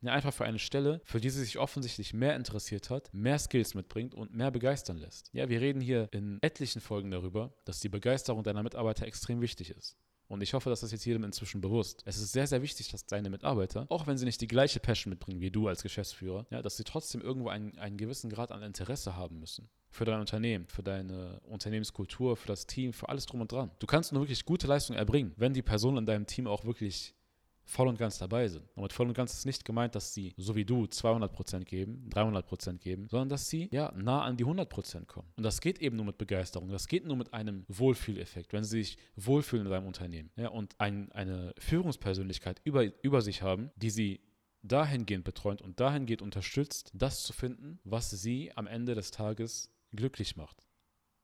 Ja, 0.00 0.12
einfach 0.12 0.32
für 0.32 0.44
eine 0.44 0.60
Stelle, 0.60 1.00
für 1.04 1.20
die 1.20 1.30
sie 1.30 1.40
sich 1.40 1.58
offensichtlich 1.58 2.14
mehr 2.14 2.36
interessiert 2.36 2.88
hat, 2.88 3.12
mehr 3.12 3.38
Skills 3.38 3.74
mitbringt 3.74 4.14
und 4.14 4.32
mehr 4.32 4.52
begeistern 4.52 4.96
lässt. 4.96 5.28
Ja, 5.32 5.48
wir 5.48 5.60
reden 5.60 5.80
hier 5.80 6.08
in 6.12 6.38
etlichen 6.40 6.80
Folgen 6.80 7.10
darüber, 7.10 7.52
dass 7.64 7.80
die 7.80 7.88
Begeisterung 7.88 8.44
deiner 8.44 8.62
Mitarbeiter 8.62 9.06
extrem 9.06 9.40
wichtig 9.40 9.70
ist. 9.70 9.96
Und 10.28 10.42
ich 10.42 10.52
hoffe, 10.52 10.68
dass 10.68 10.80
das 10.80 10.92
jetzt 10.92 11.06
jedem 11.06 11.24
inzwischen 11.24 11.60
bewusst. 11.60 12.02
Es 12.04 12.18
ist 12.18 12.32
sehr, 12.32 12.46
sehr 12.46 12.62
wichtig, 12.62 12.90
dass 12.90 13.06
deine 13.06 13.30
Mitarbeiter, 13.30 13.86
auch 13.88 14.06
wenn 14.06 14.18
sie 14.18 14.26
nicht 14.26 14.40
die 14.40 14.46
gleiche 14.46 14.78
Passion 14.78 15.10
mitbringen 15.10 15.40
wie 15.40 15.50
du 15.50 15.68
als 15.68 15.82
Geschäftsführer, 15.82 16.46
ja, 16.50 16.60
dass 16.60 16.76
sie 16.76 16.84
trotzdem 16.84 17.22
irgendwo 17.22 17.48
einen, 17.48 17.78
einen 17.78 17.96
gewissen 17.96 18.28
Grad 18.28 18.52
an 18.52 18.62
Interesse 18.62 19.16
haben 19.16 19.40
müssen. 19.40 19.68
Für 19.90 20.04
dein 20.04 20.20
Unternehmen, 20.20 20.66
für 20.66 20.82
deine 20.82 21.40
Unternehmenskultur, 21.44 22.36
für 22.36 22.46
das 22.46 22.66
Team, 22.66 22.92
für 22.92 23.08
alles 23.08 23.24
drum 23.24 23.40
und 23.40 23.50
dran. 23.50 23.70
Du 23.78 23.86
kannst 23.86 24.12
nur 24.12 24.22
wirklich 24.22 24.44
gute 24.44 24.66
Leistung 24.66 24.94
erbringen, 24.94 25.32
wenn 25.38 25.54
die 25.54 25.62
Personen 25.62 25.98
in 25.98 26.06
deinem 26.06 26.26
Team 26.26 26.46
auch 26.46 26.66
wirklich 26.66 27.14
voll 27.68 27.86
und 27.86 27.98
ganz 27.98 28.18
dabei 28.18 28.48
sind. 28.48 28.64
Und 28.74 28.82
mit 28.82 28.92
voll 28.92 29.06
und 29.06 29.14
ganz 29.14 29.34
ist 29.34 29.46
nicht 29.46 29.64
gemeint, 29.64 29.94
dass 29.94 30.14
sie, 30.14 30.32
so 30.36 30.56
wie 30.56 30.64
du, 30.64 30.84
200% 30.84 31.64
geben, 31.64 32.08
300% 32.10 32.78
geben, 32.78 33.08
sondern 33.08 33.28
dass 33.28 33.48
sie 33.48 33.68
ja 33.70 33.92
nah 33.94 34.22
an 34.22 34.36
die 34.36 34.46
100% 34.46 35.06
kommen. 35.06 35.28
Und 35.36 35.42
das 35.42 35.60
geht 35.60 35.78
eben 35.80 35.96
nur 35.96 36.06
mit 36.06 36.18
Begeisterung. 36.18 36.70
Das 36.70 36.88
geht 36.88 37.06
nur 37.06 37.16
mit 37.16 37.34
einem 37.34 37.64
Wohlfühleffekt, 37.68 38.52
wenn 38.52 38.64
sie 38.64 38.82
sich 38.82 38.98
wohlfühlen 39.16 39.66
in 39.66 39.70
deinem 39.70 39.86
Unternehmen 39.86 40.30
ja, 40.36 40.48
und 40.48 40.74
ein, 40.78 41.12
eine 41.12 41.54
Führungspersönlichkeit 41.58 42.60
über, 42.64 42.84
über 43.02 43.20
sich 43.20 43.42
haben, 43.42 43.70
die 43.76 43.90
sie 43.90 44.20
dahingehend 44.62 45.24
betreut 45.24 45.62
und 45.62 45.78
dahingehend 45.78 46.22
unterstützt, 46.22 46.90
das 46.94 47.22
zu 47.22 47.32
finden, 47.32 47.78
was 47.84 48.10
sie 48.10 48.50
am 48.56 48.66
Ende 48.66 48.94
des 48.94 49.10
Tages 49.10 49.70
glücklich 49.92 50.36
macht. 50.36 50.66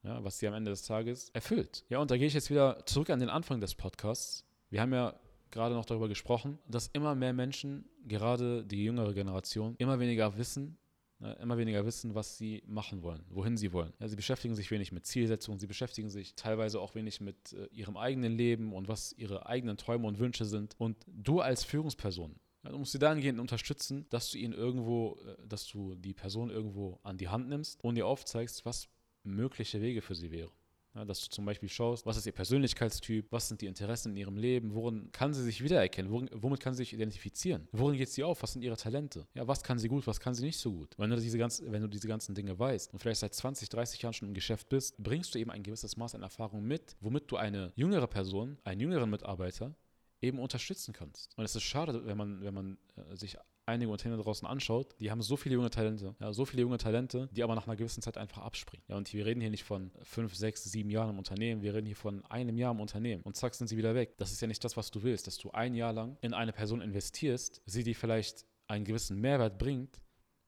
Ja, 0.03 0.23
was 0.23 0.39
sie 0.39 0.47
am 0.47 0.53
Ende 0.53 0.71
des 0.71 0.83
Tages 0.83 1.31
erfüllt. 1.31 1.87
Ja, 1.89 1.99
und 1.99 2.11
da 2.11 2.19
gehe 2.19 2.27
ich 2.27 2.35
jetzt 2.35 2.51
wieder 2.51 2.85
zurück 2.85 3.09
an 3.09 3.21
den 3.21 3.31
Anfang 3.31 3.63
des 3.63 3.75
Podcasts. 3.75 4.45
Wir 4.69 4.83
haben 4.83 4.93
ja 4.93 5.19
gerade 5.55 5.75
noch 5.75 5.87
darüber 5.87 6.09
gesprochen, 6.09 6.59
dass 6.69 6.89
immer 6.89 7.15
mehr 7.15 7.33
Menschen, 7.33 7.89
gerade 8.07 8.65
die 8.65 8.85
jüngere 8.85 9.15
Generation, 9.15 9.77
immer 9.79 9.99
weniger 9.99 10.37
wissen, 10.37 10.77
ne, 11.21 11.33
immer 11.41 11.57
weniger 11.57 11.87
wissen, 11.87 12.15
was 12.15 12.37
sie 12.37 12.63
machen 12.67 13.03
wollen, 13.03 13.25
wohin 13.31 13.57
sie 13.57 13.73
wollen. 13.73 13.95
Ja, 14.01 14.09
sie 14.09 14.17
beschäftigen 14.17 14.55
sich 14.55 14.71
wenig 14.71 14.93
mit 14.93 15.07
Zielsetzungen, 15.07 15.59
sie 15.59 15.67
beschäftigen 15.67 16.11
sich 16.11 16.35
teilweise 16.35 16.81
auch 16.81 16.95
wenig 16.95 17.21
mit 17.21 17.53
äh, 17.53 17.67
ihrem 17.73 17.97
eigenen 17.97 18.37
Leben 18.37 18.75
und 18.75 18.89
was 18.89 19.15
ihre 19.17 19.47
eigenen 19.47 19.77
Träume 19.77 20.07
und 20.07 20.19
Wünsche 20.19 20.45
sind. 20.45 20.75
Und 20.77 20.97
du 21.07 21.41
als 21.41 21.65
Führungsperson, 21.65 22.35
ja, 22.65 22.71
du 22.71 22.79
musst 22.79 22.93
sie 22.93 22.99
dahingehend 22.99 23.39
unterstützen, 23.39 24.07
dass 24.11 24.31
du 24.31 24.39
ihn 24.39 24.53
irgendwo, 24.53 25.19
äh, 25.25 25.47
dass 25.47 25.67
du 25.69 25.95
die 25.95 26.15
Person 26.15 26.51
irgendwo 26.51 26.99
an 27.05 27.17
die 27.17 27.29
Hand 27.29 27.49
nimmst 27.49 27.83
und 27.83 27.97
ihr 27.97 28.07
aufzeigst, 28.07 28.67
was 28.67 28.89
mögliche 29.23 29.81
Wege 29.81 30.03
für 30.03 30.15
sie 30.15 30.31
wären. 30.31 30.51
Ja, 30.95 31.05
dass 31.05 31.25
du 31.25 31.31
zum 31.31 31.45
Beispiel 31.45 31.69
schaust, 31.69 32.07
was 32.07 32.17
ist 32.17 32.27
ihr 32.27 32.33
Persönlichkeitstyp, 32.33 33.27
was 33.33 33.49
sind 33.49 33.61
die 33.61 33.67
Interessen 33.67 34.13
in 34.13 34.17
ihrem 34.17 34.37
Leben, 34.37 34.75
worin 34.75 35.11
kann 35.11 35.35
sie 35.35 35.43
sich 35.43 35.63
wiedererkennen, 35.63 36.13
worin, 36.13 36.31
womit 36.33 36.61
kann 36.61 36.73
sie 36.75 36.85
sich 36.85 36.93
identifizieren, 36.93 37.67
worin 37.73 37.97
geht 37.97 38.11
sie 38.11 38.23
auf, 38.23 38.43
was 38.45 38.53
sind 38.53 38.63
ihre 38.63 38.77
Talente, 38.77 39.27
ja, 39.35 39.49
was 39.49 39.65
kann 39.65 39.79
sie 39.79 39.89
gut, 39.89 40.07
was 40.07 40.21
kann 40.21 40.35
sie 40.35 40.45
nicht 40.45 40.59
so 40.59 40.73
gut. 40.73 40.95
Wenn 40.97 41.11
du 41.11 41.17
diese, 41.17 41.37
ganz, 41.37 41.61
wenn 41.67 41.83
du 41.83 41.89
diese 41.89 42.07
ganzen 42.07 42.35
Dinge 42.37 42.57
weißt 42.57 42.93
und 42.93 43.01
vielleicht 43.01 43.21
seit 43.21 43.35
20, 43.35 43.69
30 43.69 44.03
Jahren 44.03 44.13
schon 44.13 44.29
im 44.29 44.35
Geschäft 44.35 44.69
bist, 44.69 44.97
bringst 45.03 45.35
du 45.35 45.41
eben 45.41 45.51
ein 45.51 45.65
gewisses 45.65 45.97
Maß 45.97 46.15
an 46.15 46.23
Erfahrung 46.23 46.65
mit, 46.65 46.97
womit 47.01 47.29
du 47.31 47.37
eine 47.37 47.73
jüngere 47.75 48.07
Person, 48.07 48.59
einen 48.63 48.81
jüngeren 48.81 49.11
Mitarbeiter 49.11 49.75
eben 50.21 50.39
unterstützen 50.39 50.93
kannst. 50.93 51.37
Und 51.37 51.45
es 51.45 51.57
ist 51.57 51.65
schade, 51.65 52.07
wenn 52.07 52.17
man, 52.17 52.41
wenn 52.43 52.55
man 52.55 52.79
äh, 52.97 53.17
sich 53.17 53.37
einige 53.67 53.91
Unternehmen 53.91 54.23
draußen 54.23 54.47
anschaut, 54.47 54.95
die 55.01 55.11
haben 55.11 55.23
so 55.23 55.37
viele 55.37 55.55
junge 55.55 55.71
Talente, 55.71 56.15
ja, 56.21 56.33
so 56.33 56.45
viele 56.45 56.63
junge 56.63 56.79
Talente, 56.79 57.29
die 57.33 57.43
aber 57.43 57.55
nach 57.55 57.67
einer 57.67 57.77
gewissen 57.77 58.03
Zeit 58.03 58.17
einfach 58.17 58.43
abspringen. 58.43 58.85
Ja, 58.89 58.97
und 58.97 59.13
wir 59.13 59.25
reden 59.25 59.41
hier 59.41 59.51
nicht 59.51 59.65
von 59.65 59.91
fünf, 60.03 60.35
sechs, 60.35 60.65
sieben 60.65 60.91
Jahren 60.91 61.11
im 61.11 61.19
Unternehmen, 61.19 61.63
wir 61.63 61.75
reden 61.75 61.87
hier 61.87 61.97
von 61.97 62.25
einem 62.27 62.57
Jahr 62.57 62.73
im 62.73 62.81
Unternehmen 62.81 63.23
und 63.23 63.37
zack 63.37 63.55
sind 63.55 63.69
sie 63.69 63.77
wieder 63.77 63.95
weg. 63.95 64.17
Das 64.19 64.33
ist 64.33 64.41
ja 64.41 64.49
nicht 64.49 64.63
das, 64.65 64.77
was 64.77 64.91
du 64.91 65.03
willst, 65.03 65.27
dass 65.27 65.39
du 65.39 65.51
ein 65.51 65.75
Jahr 65.75 65.93
lang 65.93 66.17
in 66.21 66.35
eine 66.35 66.53
Person 66.53 66.81
investierst, 66.81 67.63
sie 67.67 67.85
dir 67.85 67.95
vielleicht 67.95 68.45
einen 68.67 68.85
gewissen 68.85 69.21
Mehrwert 69.21 69.59
bringt, 69.59 70.01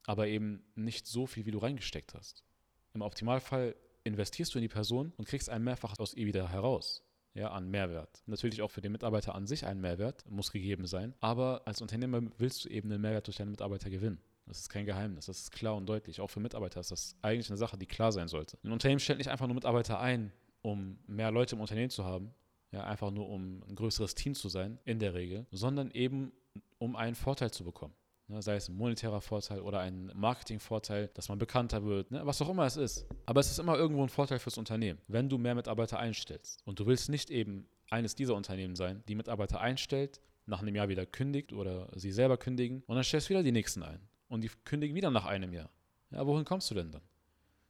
aber 0.07 0.29
eben 0.29 0.63
nicht 0.75 1.07
so 1.07 1.27
viel, 1.27 1.47
wie 1.47 1.51
du 1.51 1.59
reingesteckt 1.59 2.15
hast. 2.15 2.45
Im 2.95 3.03
Optimalfall 3.03 3.75
investierst 4.05 4.55
du 4.55 4.59
in 4.59 4.63
die 4.63 4.69
Person 4.69 5.13
und 5.17 5.27
kriegst 5.27 5.51
ein 5.51 5.65
Mehrfach 5.65 5.99
aus 5.99 6.15
ihr 6.15 6.27
wieder 6.27 6.49
heraus 6.51 7.03
ja, 7.37 7.51
an 7.51 7.71
Mehrwert. 7.71 8.23
Natürlich 8.27 8.63
auch 8.63 8.71
für 8.71 8.81
den 8.81 8.93
Mitarbeiter 8.93 9.35
an 9.35 9.47
sich 9.47 9.67
ein 9.67 9.81
Mehrwert, 9.81 10.25
muss 10.29 10.51
gegeben 10.51 10.87
sein. 10.87 11.15
Aber 11.21 11.63
als 11.67 11.83
Unternehmer 11.83 12.23
willst 12.39 12.65
du 12.65 12.69
eben 12.69 12.91
einen 12.91 13.03
Mehrwert 13.03 13.27
durch 13.27 13.37
deine 13.37 13.51
Mitarbeiter 13.51 13.91
gewinnen. 13.91 14.19
Das 14.47 14.61
ist 14.61 14.69
kein 14.69 14.87
Geheimnis, 14.87 15.27
das 15.27 15.41
ist 15.41 15.53
klar 15.53 15.77
und 15.77 15.87
deutlich. 15.87 16.21
Auch 16.21 16.31
für 16.31 16.41
Mitarbeiter 16.41 16.81
ist 16.81 16.93
das 16.93 17.17
eigentlich 17.21 17.51
eine 17.51 17.57
Sache, 17.57 17.77
die 17.77 17.87
klar 17.87 18.13
sein 18.13 18.29
sollte. 18.29 18.57
Ein 18.63 18.73
Unternehmen 18.73 19.01
stellt 19.01 19.19
nicht 19.19 19.29
einfach 19.29 19.47
nur 19.47 19.55
Mitarbeiter 19.55 19.99
ein, 20.01 20.33
um 20.63 20.99
mehr 21.07 21.31
Leute 21.31 21.57
im 21.57 21.61
Unternehmen 21.61 21.91
zu 21.91 22.05
haben, 22.05 22.33
ja, 22.71 22.85
einfach 22.85 23.11
nur 23.11 23.29
um 23.29 23.63
ein 23.69 23.75
größeres 23.75 24.15
Team 24.15 24.35
zu 24.35 24.49
sein, 24.49 24.79
in 24.85 24.99
der 24.99 25.15
Regel, 25.15 25.47
sondern 25.51 25.91
eben 25.91 26.33
um 26.79 26.95
einen 26.97 27.17
Vorteil 27.17 27.51
zu 27.51 27.65
bekommen. 27.65 27.95
Ne, 28.29 28.43
sei 28.43 28.57
es 28.57 28.69
ein 28.69 28.77
monetärer 28.77 29.21
Vorteil 29.21 29.61
oder 29.61 29.79
ein 29.81 30.11
Marketingvorteil, 30.15 31.11
dass 31.15 31.29
man 31.29 31.39
bekannter 31.39 31.85
wird, 31.85 32.11
ne, 32.11 32.27
was 32.27 32.43
auch 32.43 32.49
immer 32.49 32.67
es 32.67 32.77
ist. 32.77 33.07
Aber 33.25 33.39
es 33.39 33.51
ist 33.51 33.61
immer 33.61 33.77
irgendwo 33.77 34.03
ein 34.03 34.09
Vorteil 34.09 34.41
fürs 34.41 34.59
Unternehmen, 34.59 34.99
wenn 35.07 35.29
du 35.29 35.39
mehr 35.39 35.55
Mitarbeiter 35.55 36.01
einstellst. 36.01 36.61
Und 36.65 36.81
du 36.81 36.87
willst 36.87 37.09
nicht 37.09 37.31
eben 37.31 37.69
eines 37.89 38.17
dieser 38.17 38.35
Unternehmen 38.35 38.75
sein, 38.75 39.05
die 39.07 39.15
Mitarbeiter 39.15 39.61
einstellt, 39.61 40.21
nach 40.47 40.61
einem 40.61 40.75
Jahr 40.75 40.89
wieder 40.89 41.07
kündigt 41.07 41.53
oder 41.53 41.89
sie 41.95 42.13
selber 42.13 42.37
kündigen 42.37 42.83
und 42.87 42.95
dann 42.97 43.05
stellst 43.05 43.29
du 43.29 43.31
wieder 43.31 43.43
die 43.43 43.53
nächsten 43.53 43.83
ein. 43.83 44.01
Und 44.29 44.43
die 44.43 44.51
kündigen 44.65 44.97
wieder 44.97 45.11
nach 45.11 45.27
einem 45.27 45.53
Jahr. 45.53 45.71
Ja, 46.11 46.27
wohin 46.27 46.45
kommst 46.45 46.71
du 46.71 46.75
denn 46.75 46.91
dann? 46.91 47.03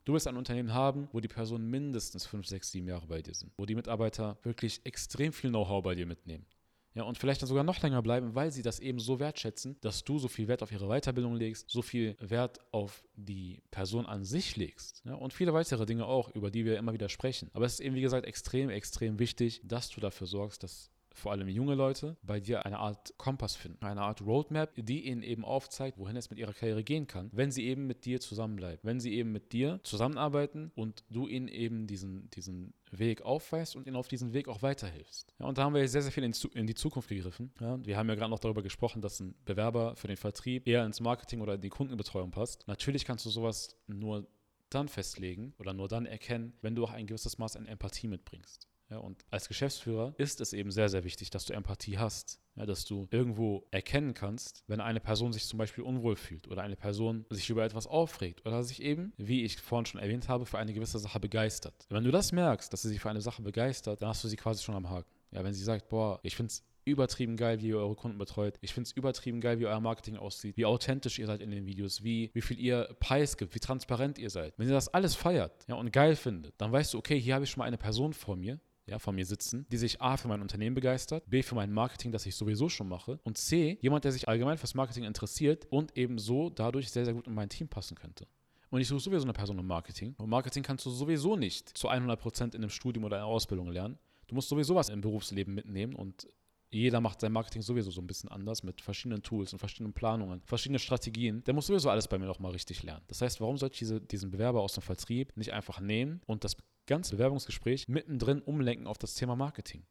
Du 0.05 0.13
willst 0.13 0.27
ein 0.27 0.37
Unternehmen 0.37 0.73
haben, 0.73 1.09
wo 1.13 1.21
die 1.21 1.29
Personen 1.29 1.69
mindestens 1.69 2.25
5, 2.27 2.47
6, 2.47 2.71
7 2.71 2.87
Jahre 2.87 3.07
bei 3.07 3.21
dir 3.21 3.35
sind, 3.35 3.53
wo 3.57 3.67
die 3.67 3.75
Mitarbeiter 3.75 4.39
wirklich 4.43 4.81
extrem 4.85 5.33
viel 5.33 5.51
Know-how 5.51 5.83
bei 5.83 5.95
dir 5.95 6.07
mitnehmen. 6.07 6.47
Ja, 6.97 7.03
und 7.03 7.19
vielleicht 7.19 7.43
dann 7.43 7.49
sogar 7.49 7.63
noch 7.63 7.83
länger 7.83 8.01
bleiben, 8.01 8.35
weil 8.35 8.51
sie 8.51 8.63
das 8.63 8.81
eben 8.81 8.99
so 8.99 9.21
wertschätzen, 9.21 9.77
dass 9.83 10.03
du 10.03 10.19
so 10.19 10.29
viel 10.29 10.49
Wert 10.49 10.63
auf 10.63 10.73
ihre 10.73 10.89
Weiterbildung 10.89 11.35
legst, 11.35 11.69
so 11.69 11.83
viel 11.83 12.17
Wert 12.21 12.59
auf 12.73 13.05
die 13.15 13.63
Person 13.71 14.07
an 14.07 14.25
sich 14.25 14.57
legst. 14.57 15.03
Ja, 15.05 15.15
und 15.15 15.35
viele 15.35 15.53
weitere 15.53 15.85
Dinge 15.85 16.07
auch, 16.07 16.35
über 16.35 16.51
die 16.51 16.65
wir 16.65 16.79
immer 16.79 16.95
wieder 16.95 17.11
sprechen. 17.11 17.51
Aber 17.53 17.67
es 17.67 17.75
ist 17.75 17.81
eben, 17.81 17.95
wie 17.97 18.01
gesagt, 18.01 18.27
extrem, 18.27 18.71
extrem 18.71 19.19
wichtig, 19.19 19.61
dass 19.63 19.91
du 19.91 20.01
dafür 20.01 20.27
sorgst, 20.27 20.63
dass 20.63 20.91
vor 21.17 21.33
allem 21.33 21.49
junge 21.49 21.75
Leute, 21.75 22.17
bei 22.23 22.41
dir 22.41 22.67
eine 22.67 22.79
Art 22.79 23.15
Kompass 23.19 23.57
finden, 23.57 23.85
eine 23.85 24.03
Art 24.03 24.21
Roadmap, 24.23 24.75
die 24.77 25.07
ihnen 25.07 25.23
eben 25.23 25.45
aufzeigt, 25.45 25.99
wohin 25.99 26.17
es 26.17 26.31
mit 26.31 26.39
ihrer 26.39 26.53
Karriere 26.53 26.85
gehen 26.85 27.07
kann, 27.07 27.31
wenn 27.33 27.51
sie 27.51 27.67
eben 27.67 27.87
mit 27.87 28.05
dir 28.05 28.21
zusammenbleiben, 28.21 28.81
wenn 28.83 29.01
sie 29.01 29.15
eben 29.15 29.33
mit 29.33 29.53
dir 29.53 29.81
zusammenarbeiten 29.83 30.73
und 30.75 31.05
du 31.11 31.27
ihnen 31.27 31.49
eben 31.49 31.87
diesen, 31.87 32.31
diesen 32.31 32.75
Weg 32.91 33.23
aufweist 33.23 33.77
und 33.77 33.87
ihnen 33.87 33.97
auf 33.97 34.09
diesen 34.09 34.33
Weg 34.33 34.49
auch 34.49 34.63
weiterhilfst. 34.63 35.35
Ja, 35.39 35.47
und 35.47 35.59
da 35.59 35.65
haben 35.65 35.75
wir 35.75 35.89
sehr, 35.89 36.03
sehr 36.03 36.13
viel 36.13 36.25
in, 36.25 36.67
die 36.67 36.75
Zukunft 36.75 37.09
gegriffen. 37.09 37.53
Ja, 37.61 37.85
wir 37.85 37.97
haben 37.97 38.09
ja 38.09 38.15
gerade 38.15 38.31
noch 38.31 38.39
darüber 38.39 38.63
gesprochen, 38.63 39.03
dass 39.03 39.21
ein 39.21 39.35
Bewerber 39.45 39.97
für 39.97 40.09
den 40.09 40.17
Vertrieb 40.17 40.67
eher 40.69 40.85
ins 40.85 41.01
Marketing 41.01 41.41
oder 41.41 41.55
in 41.55 41.61
die 41.61 41.69
Kundenbetreuung 41.69 42.31
passt. 42.31 42.67
Natürlich 42.69 43.05
kannst 43.05 43.25
du 43.27 43.31
sowas 43.31 43.77
nur 43.87 44.27
dann 44.71 44.89
festlegen 44.89 45.55
oder 45.59 45.73
nur 45.73 45.89
dann 45.89 46.07
erkennen, 46.07 46.53
wenn 46.61 46.75
du 46.75 46.85
auch 46.85 46.93
ein 46.93 47.07
gewisses 47.07 47.39
Maß 47.39 47.57
an 47.57 47.67
Empathie 47.67 48.09
mitbringst. 48.09 48.69
Ja, 48.91 48.99
und 48.99 49.25
als 49.31 49.49
Geschäftsführer 49.49 50.15
ist 50.17 50.41
es 50.41 50.53
eben 50.53 50.71
sehr, 50.71 50.89
sehr 50.89 51.05
wichtig, 51.05 51.31
dass 51.31 51.45
du 51.45 51.53
Empathie 51.53 51.99
hast. 51.99 52.41
Ja, 52.55 52.65
dass 52.65 52.87
du 52.87 53.07
irgendwo 53.11 53.67
erkennen 53.71 54.15
kannst, 54.15 54.65
wenn 54.67 54.81
eine 54.81 55.01
Person 55.01 55.33
sich 55.33 55.45
zum 55.45 55.59
Beispiel 55.59 55.85
unwohl 55.85 56.17
fühlt 56.17 56.49
oder 56.49 56.63
eine 56.63 56.77
Person 56.77 57.27
sich 57.29 57.51
über 57.51 57.63
etwas 57.65 57.87
aufregt 57.87 58.47
oder 58.47 58.63
sich 58.63 58.81
eben, 58.81 59.13
wie 59.19 59.45
ich 59.45 59.61
vorhin 59.61 59.85
schon 59.85 60.01
erwähnt 60.01 60.31
habe, 60.31 60.47
für 60.47 60.57
eine 60.57 60.73
gewisse 60.73 60.99
Sache 60.99 61.21
begeistert. 61.21 61.87
Wenn 61.91 62.05
du 62.05 62.11
das 62.11 62.33
merkst, 62.33 62.73
dass 62.73 62.81
sie 62.81 62.89
sich 62.89 63.01
für 63.01 63.11
eine 63.11 63.21
Sache 63.21 63.43
begeistert, 63.43 64.01
dann 64.01 64.09
hast 64.09 64.25
du 64.25 64.29
sie 64.29 64.37
quasi 64.37 64.65
schon 64.65 64.75
am 64.75 64.89
Haken. 64.89 65.11
Ja, 65.33 65.45
wenn 65.45 65.53
sie 65.53 65.65
sagt, 65.65 65.89
boah, 65.89 66.19
ich 66.23 66.35
finde 66.35 66.49
es 66.49 66.65
übertrieben 66.87 67.37
geil, 67.37 67.61
wie 67.61 67.69
ihr 67.69 67.79
eure 67.79 67.97
Kunden 67.97 68.17
betreut. 68.17 68.57
Ich 68.63 68.73
finde 68.73 68.89
es 68.89 68.93
übertrieben 68.93 69.41
geil, 69.41 69.59
wie 69.59 69.67
euer 69.67 69.81
Marketing 69.81 70.17
aussieht, 70.17 70.57
wie 70.57 70.65
authentisch 70.65 71.19
ihr 71.19 71.27
seid 71.27 71.43
in 71.43 71.51
den 71.51 71.67
Videos, 71.67 72.03
wie, 72.05 72.31
wie 72.33 72.41
viel 72.41 72.59
ihr 72.59 72.97
Preis 73.01 73.37
gibt, 73.37 73.55
wie 73.55 73.59
transparent 73.59 74.19
ihr 74.19 74.31
seid. 74.31 74.55
Wenn 74.57 74.69
ihr 74.69 74.75
das 74.75 74.89
alles 74.89 75.15
feiert 75.15 75.53
ja, 75.67 75.75
und 75.75 75.93
geil 75.93 76.17
findet, 76.17 76.55
dann 76.59 76.73
weißt 76.73 76.95
du, 76.95 76.99
okay, 76.99 77.21
hier 77.21 77.35
habe 77.35 77.45
ich 77.45 77.51
schon 77.51 77.59
mal 77.59 77.67
eine 77.67 77.77
Person 77.77 78.13
vor 78.13 78.37
mir, 78.37 78.61
ja, 78.87 78.99
vor 78.99 79.13
mir 79.13 79.27
sitzen, 79.27 79.67
die 79.71 79.77
sich 79.77 80.01
A 80.01 80.17
für 80.17 80.29
mein 80.29 80.43
Unternehmen 80.43 80.75
begeistert, 80.75 81.25
B 81.29 81.43
für 81.43 81.55
mein 81.55 81.73
Marketing, 81.73 82.13
das 82.13 82.27
ich 82.27 82.37
sowieso 82.37 82.69
schon 82.69 82.89
mache 82.89 83.19
und 83.25 83.37
C 83.37 83.79
jemand, 83.81 84.05
der 84.05 84.13
sich 84.13 84.29
allgemein 84.29 84.59
fürs 84.59 84.75
Marketing 84.75 85.05
interessiert 85.05 85.67
und 85.71 85.97
eben 85.97 86.19
so 86.19 86.51
dadurch 86.51 86.91
sehr, 86.91 87.05
sehr 87.05 87.15
gut 87.15 87.27
in 87.27 87.35
mein 87.35 87.49
Team 87.49 87.69
passen 87.69 87.97
könnte. 87.97 88.27
Und 88.71 88.81
ich 88.81 88.89
suche 88.89 89.01
sowieso 89.01 89.25
eine 89.25 89.33
Person 89.33 89.59
im 89.59 89.67
Marketing. 89.67 90.15
Und 90.19 90.29
Marketing 90.29 90.63
kannst 90.63 90.85
du 90.87 90.91
sowieso 90.91 91.37
nicht 91.37 91.77
zu 91.77 91.89
100% 91.89 92.55
in 92.55 92.57
einem 92.57 92.71
Studium 92.71 93.05
oder 93.05 93.17
einer 93.17 93.27
Ausbildung 93.27 93.69
lernen. 93.69 93.99
Du 94.27 94.35
musst 94.35 94.49
sowieso 94.49 94.75
was 94.75 94.89
im 94.89 95.01
Berufsleben 95.01 95.55
mitnehmen 95.55 95.95
und 95.95 96.29
jeder 96.71 97.01
macht 97.01 97.21
sein 97.21 97.33
Marketing 97.33 97.63
sowieso 97.63 97.91
so 97.91 98.01
ein 98.01 98.07
bisschen 98.07 98.31
anders 98.31 98.63
mit 98.63 98.81
verschiedenen 98.81 99.23
Tools 99.23 99.53
und 99.53 99.59
verschiedenen 99.59 99.93
Planungen, 99.93 100.43
verschiedenen 100.45 100.79
Strategien. 100.79 101.45
Der 101.45 101.55
muss 101.55 101.67
sowieso 101.67 101.91
alles 101.91 102.09
bei 102.09 102.19
mir 102.19 102.27
nochmal 102.27 102.53
richtig 102.53 102.83
lernen. 102.83 103.05
Das 103.09 103.23
heißt, 103.23 103.41
warum 103.41 103.57
sollte 103.57 103.75
ich 103.75 103.79
diese, 103.81 104.01
diesen 104.01 104.31
Bewerber 104.31 104.61
aus 104.61 104.75
dem 104.75 104.83
Vertrieb 104.83 105.37
nicht 105.37 105.53
einfach 105.53 105.81
nehmen 105.81 106.21
und 106.27 106.45
das 106.45 106.57
ganze 106.87 107.17
Bewerbungsgespräch 107.17 107.89
mittendrin 107.89 108.43
umlenken 108.43 108.87
auf 108.87 108.99
das 108.99 109.15
Thema 109.15 109.37
Marketing 109.37 109.85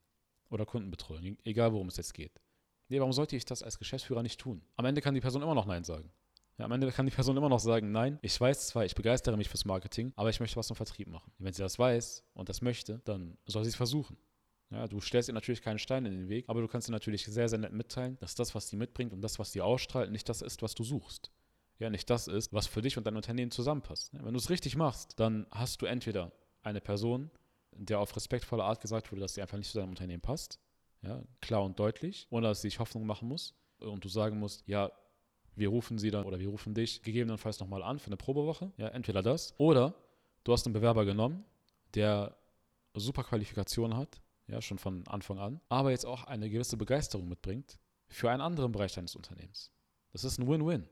oder 0.50 0.66
Kundenbetreuung, 0.66 1.38
egal 1.44 1.74
worum 1.74 1.88
es 1.88 1.98
jetzt 1.98 2.14
geht? 2.14 2.42
Nee, 2.88 3.00
warum 3.00 3.14
sollte 3.14 3.36
ich 3.36 3.46
das 3.46 3.64
als 3.64 3.80
Geschäftsführer 3.80 4.22
nicht 4.22 4.40
tun? 4.40 4.62
Am 4.76 4.86
Ende 4.86 5.02
kann 5.02 5.16
die 5.16 5.22
Person 5.22 5.42
immer 5.42 5.56
noch 5.56 5.66
Nein 5.66 5.84
sagen. 5.84 6.12
Ja, 6.58 6.66
am 6.66 6.72
Ende 6.72 6.90
kann 6.92 7.06
die 7.06 7.12
Person 7.12 7.36
immer 7.36 7.50
noch 7.50 7.60
sagen, 7.60 7.92
nein, 7.92 8.18
ich 8.22 8.40
weiß 8.40 8.68
zwar, 8.68 8.86
ich 8.86 8.96
begeistere 8.96 9.36
mich 9.36 9.50
fürs 9.50 9.66
Marketing, 9.66 10.14
aber 10.16 10.30
ich 10.30 10.40
möchte 10.40 10.56
was 10.56 10.70
im 10.70 10.76
Vertrieb 10.78 11.10
machen. 11.10 11.34
Wenn 11.38 11.52
sie 11.52 11.62
das 11.62 11.78
weiß 11.78 12.24
und 12.34 12.48
das 12.48 12.62
möchte, 12.62 13.02
dann 13.04 13.38
soll 13.46 13.66
sie 13.66 13.72
es 13.72 13.76
versuchen. 13.76 14.18
Ja, 14.72 14.88
du 14.88 15.00
stellst 15.00 15.30
ihr 15.30 15.34
natürlich 15.34 15.62
keinen 15.62 15.80
Stein 15.80 16.06
in 16.06 16.14
den 16.14 16.30
Weg, 16.30 16.46
aber 16.48 16.62
du 16.62 16.68
kannst 16.68 16.90
ihr 16.90 16.92
natürlich 16.92 17.26
sehr, 17.26 17.50
sehr 17.50 17.60
nett 17.60 17.72
mitteilen, 17.72 18.18
dass 18.20 18.36
das, 18.36 18.56
was 18.56 18.68
sie 18.68 18.78
mitbringt 18.78 19.14
und 19.14 19.22
das, 19.22 19.38
was 19.38 19.52
sie 19.52 19.62
ausstrahlt, 19.62 20.12
nicht 20.12 20.28
das 20.28 20.42
ist, 20.42 20.62
was 20.62 20.74
du 20.74 20.84
suchst. 20.84 21.32
Ja, 21.78 21.90
nicht 21.90 22.10
das 22.10 22.28
ist, 22.28 22.54
was 22.54 22.68
für 22.68 22.82
dich 22.82 22.98
und 22.98 23.06
dein 23.06 23.16
Unternehmen 23.16 23.52
zusammenpasst. 23.52 24.12
Wenn 24.14 24.34
du 24.34 24.40
es 24.40 24.50
richtig 24.50 24.76
machst, 24.76 25.20
dann 25.20 25.46
hast 25.52 25.82
du 25.82 25.86
entweder 25.86 26.32
eine 26.64 26.82
Person, 26.82 27.30
der 27.72 28.00
auf 28.00 28.16
respektvolle 28.16 28.64
Art 28.64 28.82
gesagt 28.82 29.12
wurde, 29.12 29.22
dass 29.22 29.34
sie 29.36 29.42
einfach 29.42 29.58
nicht 29.58 29.70
zu 29.70 29.78
deinem 29.78 29.90
Unternehmen 29.90 30.22
passt, 30.22 30.60
ja, 31.02 31.22
klar 31.42 31.64
und 31.64 31.78
deutlich, 31.78 32.28
ohne 32.30 32.48
dass 32.48 32.62
sie 32.62 32.70
sich 32.70 32.80
Hoffnung 32.80 33.06
machen 33.06 33.28
muss 33.28 33.54
und 33.80 34.04
du 34.04 34.10
sagen 34.10 34.40
musst, 34.40 34.68
ja, 34.68 34.92
wir 35.56 35.70
rufen 35.70 35.98
sie 35.98 36.12
dann 36.12 36.26
oder 36.26 36.40
wir 36.40 36.50
rufen 36.50 36.74
dich 36.74 37.02
gegebenenfalls 37.02 37.60
nochmal 37.60 37.84
an 37.84 38.00
für 38.00 38.08
eine 38.08 38.18
Probewoche, 38.18 38.72
ja, 38.78 38.88
entweder 38.88 39.22
das 39.22 39.54
oder 39.58 39.96
du 40.44 40.54
hast 40.54 40.66
einen 40.66 40.74
Bewerber 40.74 41.06
genommen, 41.06 41.44
der 41.94 42.36
super 42.94 43.24
Qualifikationen 43.24 43.98
hat, 43.98 44.22
ja, 44.48 44.62
schon 44.62 44.78
von 44.78 45.08
Anfang 45.08 45.40
an, 45.40 45.62
aber 45.70 45.92
jetzt 45.92 46.06
auch 46.06 46.24
eine 46.26 46.50
gewisse 46.50 46.78
Begeisterung 46.78 47.28
mitbringt 47.28 47.78
für 48.08 48.30
einen 48.30 48.42
anderen 48.42 48.72
Bereich 48.72 48.94
deines 48.94 49.16
Unternehmens. 49.16 49.72
Das 50.12 50.24
ist 50.24 50.40
ein 50.40 50.48
Win-Win. 50.48 50.88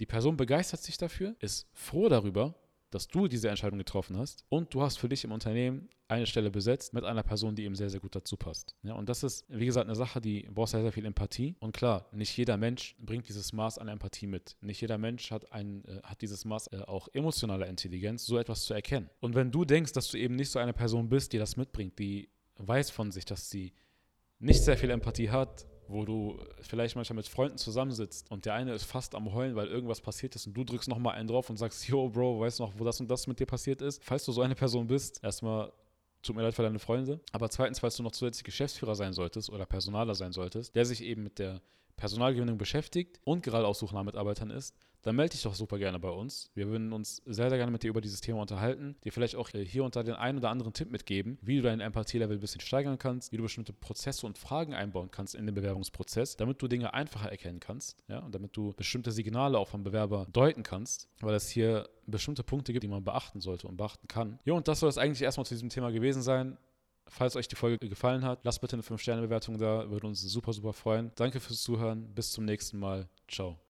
Die 0.00 0.06
Person 0.06 0.36
begeistert 0.36 0.80
sich 0.80 0.96
dafür, 0.96 1.36
ist 1.40 1.68
froh 1.72 2.08
darüber, 2.08 2.54
dass 2.90 3.08
du 3.08 3.26
diese 3.26 3.48
Entscheidung 3.48 3.78
getroffen 3.78 4.16
hast 4.16 4.44
und 4.48 4.72
du 4.72 4.80
hast 4.80 4.98
für 4.98 5.08
dich 5.08 5.24
im 5.24 5.32
Unternehmen 5.32 5.88
eine 6.06 6.26
Stelle 6.26 6.50
besetzt 6.50 6.94
mit 6.94 7.04
einer 7.04 7.22
Person, 7.22 7.56
die 7.56 7.64
eben 7.64 7.74
sehr, 7.74 7.90
sehr 7.90 7.98
gut 7.98 8.14
dazu 8.14 8.36
passt. 8.36 8.76
Ja, 8.82 8.94
und 8.94 9.08
das 9.08 9.24
ist, 9.24 9.44
wie 9.48 9.66
gesagt, 9.66 9.86
eine 9.86 9.96
Sache, 9.96 10.20
die 10.20 10.48
braucht 10.52 10.70
sehr, 10.70 10.82
sehr 10.82 10.92
viel 10.92 11.04
Empathie. 11.04 11.56
Und 11.58 11.74
klar, 11.74 12.06
nicht 12.12 12.36
jeder 12.36 12.56
Mensch 12.56 12.94
bringt 13.00 13.28
dieses 13.28 13.52
Maß 13.52 13.78
an 13.78 13.88
Empathie 13.88 14.28
mit. 14.28 14.56
Nicht 14.60 14.80
jeder 14.80 14.98
Mensch 14.98 15.30
hat, 15.32 15.50
ein, 15.50 15.84
äh, 15.86 16.02
hat 16.04 16.20
dieses 16.22 16.44
Maß 16.44 16.68
äh, 16.68 16.82
auch 16.86 17.08
emotionaler 17.12 17.66
Intelligenz, 17.66 18.26
so 18.26 18.38
etwas 18.38 18.64
zu 18.64 18.74
erkennen. 18.74 19.10
Und 19.20 19.34
wenn 19.34 19.50
du 19.50 19.64
denkst, 19.64 19.92
dass 19.92 20.08
du 20.08 20.18
eben 20.18 20.36
nicht 20.36 20.50
so 20.50 20.58
eine 20.58 20.72
Person 20.72 21.08
bist, 21.08 21.32
die 21.32 21.38
das 21.38 21.56
mitbringt, 21.56 21.98
die 21.98 22.28
weiß 22.58 22.90
von 22.90 23.10
sich, 23.10 23.24
dass 23.24 23.50
sie 23.50 23.72
nicht 24.38 24.62
sehr 24.62 24.76
viel 24.76 24.90
Empathie 24.90 25.30
hat, 25.30 25.66
wo 25.88 26.04
du 26.04 26.38
vielleicht 26.60 26.96
manchmal 26.96 27.16
mit 27.16 27.28
Freunden 27.28 27.58
zusammensitzt 27.58 28.30
und 28.30 28.46
der 28.46 28.54
eine 28.54 28.72
ist 28.72 28.84
fast 28.84 29.14
am 29.14 29.32
Heulen, 29.32 29.54
weil 29.54 29.66
irgendwas 29.66 30.00
passiert 30.00 30.34
ist 30.34 30.46
und 30.46 30.54
du 30.54 30.64
drückst 30.64 30.88
nochmal 30.88 31.14
einen 31.14 31.28
drauf 31.28 31.50
und 31.50 31.56
sagst, 31.56 31.86
yo, 31.86 32.08
Bro, 32.08 32.40
weißt 32.40 32.58
du 32.58 32.64
noch, 32.64 32.72
wo 32.78 32.84
das 32.84 33.00
und 33.00 33.10
das 33.10 33.26
mit 33.26 33.38
dir 33.38 33.46
passiert 33.46 33.82
ist? 33.82 34.02
Falls 34.02 34.24
du 34.24 34.32
so 34.32 34.40
eine 34.40 34.54
Person 34.54 34.86
bist, 34.86 35.22
erstmal 35.22 35.72
tut 36.22 36.36
mir 36.36 36.42
leid 36.42 36.54
für 36.54 36.62
deine 36.62 36.78
Freunde, 36.78 37.20
aber 37.32 37.50
zweitens, 37.50 37.80
falls 37.80 37.96
du 37.96 38.02
noch 38.02 38.12
zusätzlich 38.12 38.44
Geschäftsführer 38.44 38.94
sein 38.94 39.12
solltest 39.12 39.50
oder 39.50 39.66
Personaler 39.66 40.14
sein 40.14 40.32
solltest, 40.32 40.74
der 40.74 40.86
sich 40.86 41.02
eben 41.02 41.22
mit 41.22 41.38
der 41.38 41.60
Personalgewinnung 41.96 42.58
beschäftigt 42.58 43.20
und 43.24 43.42
gerade 43.42 43.66
auch 43.66 43.74
Suche 43.74 44.02
Mitarbeitern 44.04 44.50
ist, 44.50 44.74
dann 45.04 45.16
melde 45.16 45.32
dich 45.32 45.42
doch 45.42 45.54
super 45.54 45.78
gerne 45.78 45.98
bei 46.00 46.08
uns. 46.08 46.50
Wir 46.54 46.68
würden 46.68 46.92
uns 46.92 47.22
sehr, 47.26 47.50
sehr 47.50 47.58
gerne 47.58 47.70
mit 47.70 47.82
dir 47.82 47.90
über 47.90 48.00
dieses 48.00 48.22
Thema 48.22 48.40
unterhalten, 48.40 48.96
dir 49.04 49.12
vielleicht 49.12 49.36
auch 49.36 49.50
hier 49.50 49.84
und 49.84 49.94
da 49.96 50.02
den 50.02 50.14
einen 50.14 50.38
oder 50.38 50.48
anderen 50.48 50.72
Tipp 50.72 50.90
mitgeben, 50.90 51.38
wie 51.42 51.56
du 51.56 51.62
dein 51.62 51.80
Empathie-Level 51.80 52.38
ein 52.38 52.40
bisschen 52.40 52.62
steigern 52.62 52.98
kannst, 52.98 53.30
wie 53.30 53.36
du 53.36 53.42
bestimmte 53.42 53.74
Prozesse 53.74 54.26
und 54.26 54.38
Fragen 54.38 54.72
einbauen 54.72 55.10
kannst 55.10 55.34
in 55.34 55.44
den 55.46 55.54
Bewerbungsprozess, 55.54 56.36
damit 56.36 56.60
du 56.62 56.68
Dinge 56.68 56.94
einfacher 56.94 57.30
erkennen 57.30 57.60
kannst, 57.60 58.02
ja, 58.08 58.20
und 58.20 58.34
damit 58.34 58.56
du 58.56 58.72
bestimmte 58.72 59.12
Signale 59.12 59.58
auch 59.58 59.68
vom 59.68 59.84
Bewerber 59.84 60.26
deuten 60.32 60.62
kannst, 60.62 61.08
weil 61.20 61.34
es 61.34 61.50
hier 61.50 61.88
bestimmte 62.06 62.42
Punkte 62.42 62.72
gibt, 62.72 62.82
die 62.82 62.88
man 62.88 63.04
beachten 63.04 63.40
sollte 63.40 63.68
und 63.68 63.76
beachten 63.76 64.08
kann. 64.08 64.38
Ja, 64.44 64.54
und 64.54 64.68
das 64.68 64.80
soll 64.80 64.88
es 64.88 64.98
eigentlich 64.98 65.22
erstmal 65.22 65.44
zu 65.44 65.54
diesem 65.54 65.68
Thema 65.68 65.90
gewesen 65.90 66.22
sein. 66.22 66.56
Falls 67.06 67.36
euch 67.36 67.48
die 67.48 67.56
Folge 67.56 67.78
gefallen 67.88 68.24
hat, 68.24 68.40
lasst 68.44 68.60
bitte 68.60 68.74
eine 68.74 68.82
5-Sterne-Bewertung 68.82 69.58
da, 69.58 69.90
würde 69.90 70.06
uns 70.06 70.20
super, 70.20 70.52
super 70.52 70.72
freuen. 70.72 71.12
Danke 71.14 71.40
fürs 71.40 71.62
Zuhören, 71.62 72.14
bis 72.14 72.32
zum 72.32 72.44
nächsten 72.44 72.78
Mal. 72.78 73.08
Ciao. 73.28 73.58